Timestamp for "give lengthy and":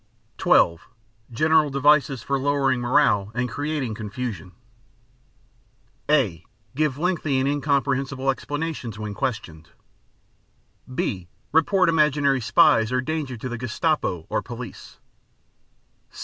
6.73-7.47